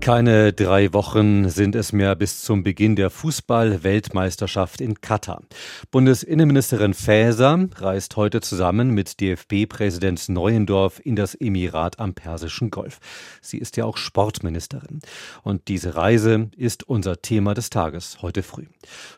[0.00, 5.42] Keine drei Wochen sind es mehr bis zum Beginn der Fußball-Weltmeisterschaft in Katar.
[5.90, 12.98] Bundesinnenministerin Faeser reist heute zusammen mit DFB-Präsident Neuendorf in das Emirat am Persischen Golf.
[13.42, 15.00] Sie ist ja auch Sportministerin.
[15.42, 18.64] Und diese Reise ist unser Thema des Tages heute früh.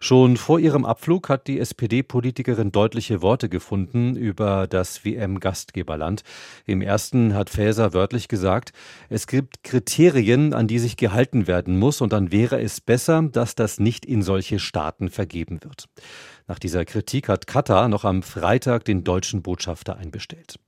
[0.01, 6.25] Schon vor ihrem Abflug hat die SPD-Politikerin deutliche Worte gefunden über das WM-Gastgeberland.
[6.67, 8.73] Im ersten hat Faeser wörtlich gesagt,
[9.09, 13.55] es gibt Kriterien, an die sich gehalten werden muss, und dann wäre es besser, dass
[13.55, 15.87] das nicht in solche Staaten vergeben wird.
[16.47, 20.59] Nach dieser Kritik hat Katar noch am Freitag den deutschen Botschafter einbestellt.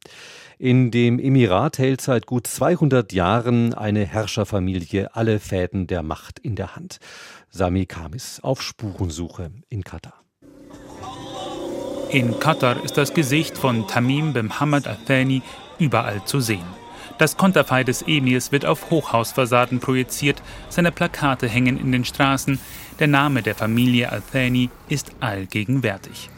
[0.58, 6.54] In dem Emirat hält seit gut 200 Jahren eine Herrscherfamilie alle Fäden der Macht in
[6.54, 6.98] der Hand.
[7.50, 10.24] Sami Kamis auf Spurensuche in Katar.
[12.10, 15.42] In Katar ist das Gesicht von Tamim bin Hamad Al-Thani
[15.78, 16.83] überall zu sehen.
[17.16, 22.58] Das Konterfei des Emirs wird auf Hochhausfassaden projiziert, seine Plakate hängen in den Straßen,
[22.98, 26.30] der Name der Familie Al-Thani ist allgegenwärtig.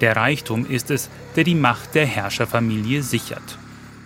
[0.00, 3.58] Der Reichtum ist es, der die Macht der Herrscherfamilie sichert.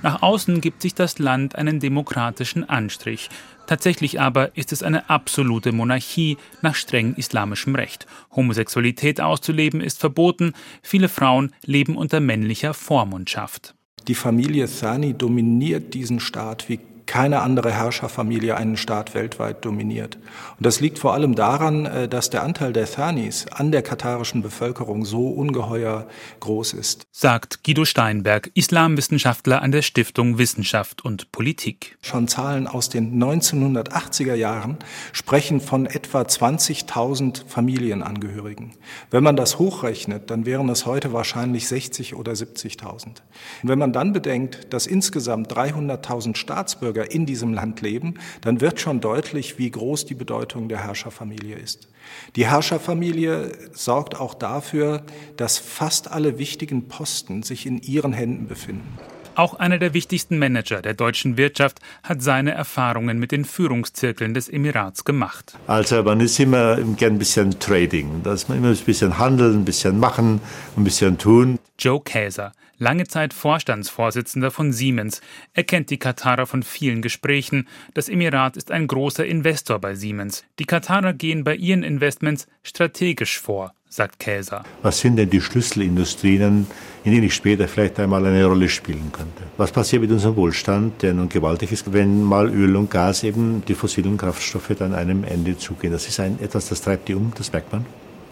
[0.03, 3.29] Nach außen gibt sich das Land einen demokratischen Anstrich.
[3.67, 8.07] Tatsächlich aber ist es eine absolute Monarchie nach streng islamischem Recht.
[8.35, 13.75] Homosexualität auszuleben ist verboten, viele Frauen leben unter männlicher Vormundschaft.
[14.09, 20.15] Die Familie Thani dominiert diesen Staat wie keine andere Herrscherfamilie einen Staat weltweit dominiert.
[20.59, 24.43] Und das liegt vor allem daran, äh, dass der Anteil der Thanis an der katarischen
[24.43, 26.07] Bevölkerung so ungeheuer
[26.39, 27.03] groß ist.
[27.11, 31.99] Sagt Guido Steinberg, Islamwissenschaftler an der Stiftung Wissenschaft und Politik.
[32.01, 34.79] Schon Zahlen aus den 1980er Jahren
[35.13, 38.75] sprechen von etwa 20.000 Familienangehörigen.
[39.11, 43.17] Wenn man das hochrechnet, dann wären es heute wahrscheinlich 60 oder 70.000.
[43.65, 48.81] Wenn man dann bedenkt, dass insgesamt 300.000 Staatsbürger Staatsbürger in diesem Land leben, dann wird
[48.81, 51.89] schon deutlich, wie groß die Bedeutung der Herrscherfamilie ist.
[52.37, 55.03] Die Herrscherfamilie sorgt auch dafür,
[55.37, 58.99] dass fast alle wichtigen Posten sich in ihren Händen befinden.
[59.41, 64.51] Auch einer der wichtigsten Manager der deutschen Wirtschaft hat seine Erfahrungen mit den Führungszirkeln des
[64.51, 65.57] Emirats gemacht.
[65.67, 69.65] Also man ist immer gern ein bisschen Trading, dass man immer ein bisschen handeln, ein
[69.65, 70.43] bisschen machen,
[70.77, 71.59] ein bisschen tun.
[71.79, 75.23] Joe Käser, lange Zeit Vorstandsvorsitzender von Siemens.
[75.55, 77.67] Er kennt die Katarer von vielen Gesprächen.
[77.95, 80.45] Das Emirat ist ein großer Investor bei Siemens.
[80.59, 84.63] Die Katarer gehen bei ihren Investments strategisch vor, sagt Käser.
[84.83, 86.67] Was sind denn die Schlüsselindustrien,
[87.05, 89.43] in denen ich später vielleicht einmal eine Rolle spielen könnte?
[89.57, 93.63] Was passiert mit unserem Wohlstand, der nun gewaltig ist, wenn mal Öl und Gas eben
[93.67, 95.93] die fossilen Kraftstoffe dann einem Ende zugehen?
[95.93, 97.85] Das ist ein, etwas, das treibt die um, das merkt man.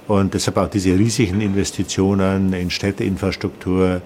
[0.07, 4.01] Und deshalb auch diese riesigen Investitionen in Städteinfrastruktur,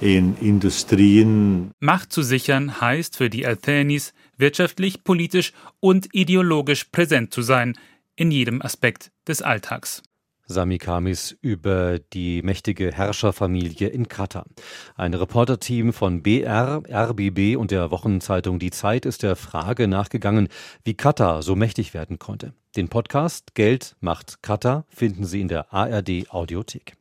[0.00, 1.72] in Industrien.
[1.78, 7.76] Macht zu sichern heißt für die Athenis, wirtschaftlich, politisch und ideologisch präsent zu sein,
[8.16, 10.02] in jedem Aspekt des Alltags.
[10.46, 14.46] Sami Kamis über die mächtige Herrscherfamilie in Katar.
[14.94, 20.48] Ein Reporterteam von BR, RBB und der Wochenzeitung Die Zeit ist der Frage nachgegangen,
[20.84, 22.54] wie Katar so mächtig werden konnte.
[22.76, 26.94] Den Podcast Geld macht Katar finden Sie in der ARD Audiothek.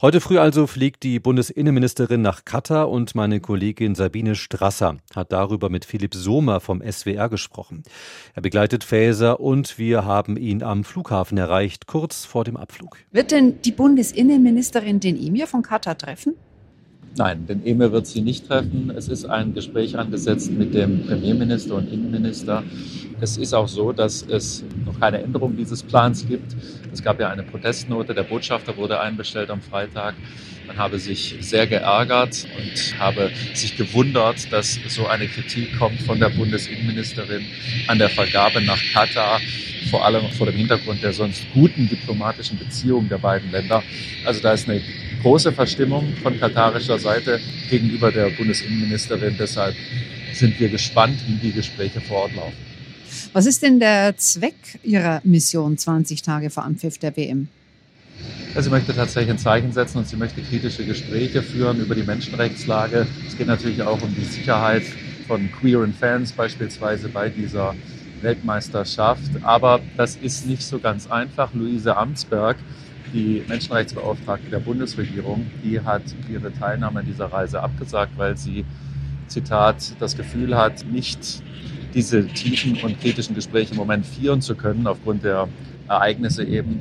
[0.00, 5.70] Heute früh also fliegt die Bundesinnenministerin nach Katar und meine Kollegin Sabine Strasser hat darüber
[5.70, 7.82] mit Philipp Somer vom SWR gesprochen.
[8.34, 12.98] Er begleitet Faeser und wir haben ihn am Flughafen erreicht, kurz vor dem Abflug.
[13.10, 16.36] Wird denn die Bundesinnenministerin den Emir von Katar treffen?
[17.16, 18.92] Nein, den Emir wird sie nicht treffen.
[18.96, 22.62] Es ist ein Gespräch angesetzt mit dem Premierminister und Innenminister.
[23.20, 26.54] Es ist auch so, dass es noch keine Änderung dieses Plans gibt.
[26.92, 30.14] Es gab ja eine Protestnote, der Botschafter wurde einbestellt am Freitag.
[30.68, 36.20] Man habe sich sehr geärgert und habe sich gewundert, dass so eine Kritik kommt von
[36.20, 37.44] der Bundesinnenministerin
[37.88, 39.40] an der Vergabe nach Katar,
[39.90, 43.82] vor allem vor dem Hintergrund der sonst guten diplomatischen Beziehungen der beiden Länder.
[44.24, 44.82] Also da ist eine
[45.22, 49.36] große Verstimmung von katarischer Seite gegenüber der Bundesinnenministerin.
[49.38, 49.74] Deshalb
[50.32, 52.56] sind wir gespannt, wie die Gespräche vor Ort laufen.
[53.32, 57.48] Was ist denn der Zweck Ihrer Mission 20 Tage vor Anpfiff der WM?
[58.56, 63.06] sie möchte tatsächlich ein Zeichen setzen und sie möchte kritische Gespräche führen über die Menschenrechtslage.
[63.26, 64.82] Es geht natürlich auch um die Sicherheit
[65.28, 67.74] von queeren Fans beispielsweise bei dieser
[68.22, 69.30] Weltmeisterschaft.
[69.42, 71.54] Aber das ist nicht so ganz einfach.
[71.54, 72.56] Luise Amtsberg,
[73.12, 78.64] die Menschenrechtsbeauftragte der Bundesregierung, die hat ihre Teilnahme an dieser Reise abgesagt, weil sie,
[79.26, 81.42] Zitat, das Gefühl hat, nicht
[81.94, 85.48] diese tiefen und kritischen Gespräche im Moment führen zu können, aufgrund der
[85.88, 86.80] Ereignisse eben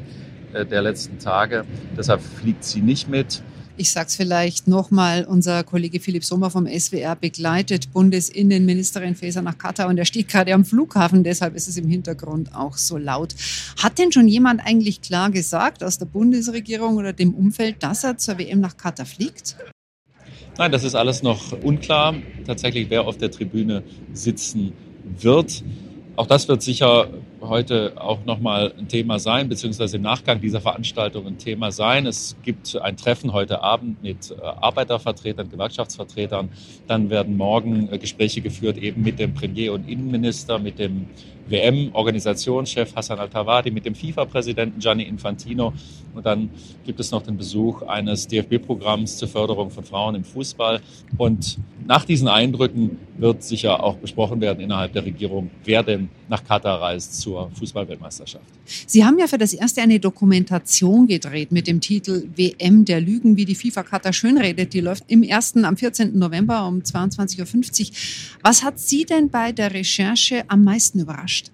[0.53, 1.65] äh, der letzten Tage.
[1.97, 3.41] Deshalb fliegt sie nicht mit.
[3.79, 9.59] Ich sage es vielleicht nochmal, unser Kollege Philipp Sommer vom SWR begleitet Bundesinnenministerin Faeser nach
[9.59, 13.35] Katar und er steht gerade am Flughafen, deshalb ist es im Hintergrund auch so laut.
[13.77, 18.17] Hat denn schon jemand eigentlich klar gesagt aus der Bundesregierung oder dem Umfeld, dass er
[18.17, 19.57] zur WM nach Katar fliegt?
[20.57, 22.15] Nein, das ist alles noch unklar.
[22.47, 24.73] Tatsächlich, wer auf der Tribüne sitzen
[25.19, 25.63] wird.
[26.15, 27.09] Auch das wird sicher
[27.49, 32.05] heute auch nochmal ein Thema sein, beziehungsweise im Nachgang dieser Veranstaltung ein Thema sein.
[32.05, 36.49] Es gibt ein Treffen heute Abend mit äh, Arbeitervertretern, Gewerkschaftsvertretern.
[36.87, 41.07] Dann werden morgen äh, Gespräche geführt eben mit dem Premier und Innenminister, mit dem
[41.49, 45.73] WM-Organisationschef Hassan Al-Tawadi, mit dem FIFA-Präsidenten Gianni Infantino.
[46.13, 46.49] Und dann
[46.85, 50.81] gibt es noch den Besuch eines DFB-Programms zur Förderung von Frauen im Fußball.
[51.17, 56.43] Und nach diesen Eindrücken wird sicher auch besprochen werden innerhalb der Regierung, wer denn nach
[56.43, 58.45] Katar reist zur Fußballweltmeisterschaft.
[58.85, 63.37] Sie haben ja für das erste eine Dokumentation gedreht mit dem Titel WM der Lügen,
[63.37, 64.73] wie die FIFA Katar schönredet.
[64.73, 66.17] Die läuft im ersten am 14.
[66.17, 67.95] November um 22.50 Uhr.
[68.41, 71.51] Was hat Sie denn bei der Recherche am meisten überrascht?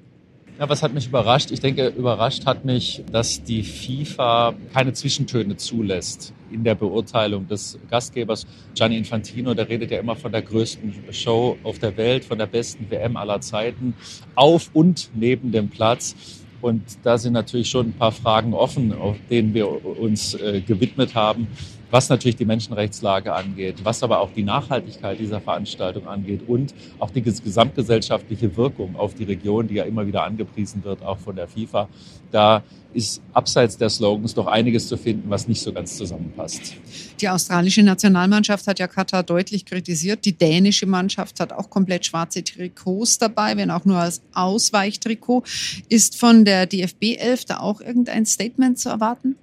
[0.60, 1.52] Ja, was hat mich überrascht?
[1.52, 7.80] Ich denke, überrascht hat mich, dass die FIFA keine Zwischentöne zulässt in der Beurteilung des
[7.90, 8.46] Gastgebers.
[8.76, 12.48] Gianni Infantino, der redet ja immer von der größten Show auf der Welt, von der
[12.48, 13.96] besten WM aller Zeiten,
[14.36, 16.16] auf und neben dem Platz.
[16.62, 19.68] Und da sind natürlich schon ein paar Fragen offen, auf denen wir
[20.00, 21.48] uns äh, gewidmet haben
[21.94, 27.12] was natürlich die Menschenrechtslage angeht, was aber auch die Nachhaltigkeit dieser Veranstaltung angeht und auch
[27.12, 31.48] die gesamtgesellschaftliche Wirkung auf die Region, die ja immer wieder angepriesen wird, auch von der
[31.48, 31.88] FIFA.
[32.32, 32.64] Da
[32.96, 36.74] ist abseits der Slogans doch einiges zu finden, was nicht so ganz zusammenpasst.
[37.22, 40.26] Die australische Nationalmannschaft hat ja Katar deutlich kritisiert.
[40.26, 45.44] Die dänische Mannschaft hat auch komplett schwarze Trikots dabei, wenn auch nur als Ausweichtrikot.
[45.90, 49.36] Ist von der DFB 11 da auch irgendein Statement zu erwarten?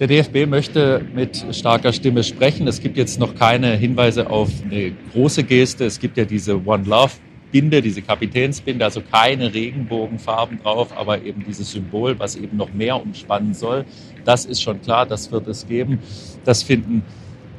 [0.00, 2.66] Der DFB möchte mit starker Stimme sprechen.
[2.66, 5.84] Es gibt jetzt noch keine Hinweise auf eine große Geste.
[5.84, 7.12] Es gibt ja diese One Love
[7.52, 13.00] Binde, diese Kapitänsbinde, also keine Regenbogenfarben drauf, aber eben dieses Symbol, was eben noch mehr
[13.00, 13.84] umspannen soll.
[14.24, 16.00] Das ist schon klar, das wird es geben.
[16.44, 17.04] Das finden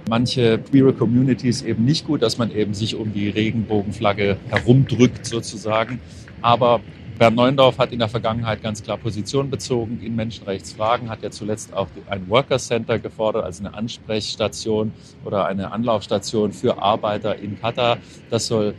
[0.09, 6.01] manche queere Communities eben nicht gut, dass man eben sich um die Regenbogenflagge herumdrückt sozusagen.
[6.41, 6.81] Aber
[7.17, 11.73] Bernd Neuendorf hat in der Vergangenheit ganz klar Position bezogen in Menschenrechtsfragen, hat ja zuletzt
[11.73, 14.91] auch ein Worker Center gefordert, also eine Ansprechstation
[15.23, 17.99] oder eine Anlaufstation für Arbeiter in Katar.
[18.29, 18.75] Das soll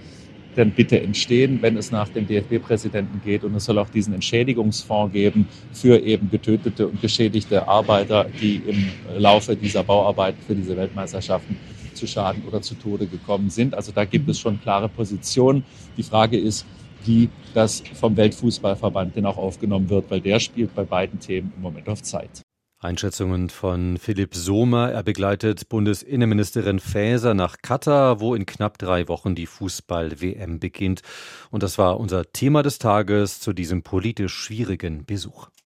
[0.55, 3.43] denn bitte entstehen, wenn es nach dem DFB-Präsidenten geht.
[3.43, 8.91] Und es soll auch diesen Entschädigungsfonds geben für eben getötete und geschädigte Arbeiter, die im
[9.17, 11.57] Laufe dieser Bauarbeiten für diese Weltmeisterschaften
[11.95, 13.75] zu Schaden oder zu Tode gekommen sind.
[13.75, 15.65] Also da gibt es schon klare Positionen.
[15.97, 16.67] Die Frage ist,
[17.07, 21.63] wie das vom Weltfußballverband denn auch aufgenommen wird, weil der spielt bei beiden Themen im
[21.63, 22.43] Moment auf Zeit.
[22.79, 24.93] Einschätzungen von Philipp Sohmer.
[24.93, 31.01] Er begleitet Bundesinnenministerin Faeser nach Katar, wo in knapp drei Wochen die Fußball-WM beginnt.
[31.51, 35.49] Und das war unser Thema des Tages zu diesem politisch schwierigen Besuch.